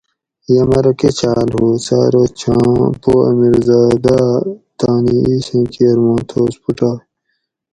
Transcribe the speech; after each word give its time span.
یمرو 0.55 0.91
کچھاۤل 0.99 1.49
ھو؟ 1.55 1.65
سہ 1.85 1.95
ارو 2.05 2.23
چھاۤں 2.39 2.91
پو 3.01 3.11
امیرزادأ 3.29 4.19
تانی 4.79 5.17
ایسیں 5.27 5.65
کیر 5.73 5.97
ماں 6.05 6.21
تھوس 6.29 6.53
پھوٹائ 6.61 6.97